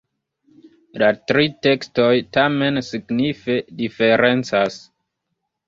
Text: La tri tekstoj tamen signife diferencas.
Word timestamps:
La 1.01 1.09
tri 1.31 1.45
tekstoj 1.67 2.09
tamen 2.39 2.81
signife 2.89 3.61
diferencas. 3.85 4.83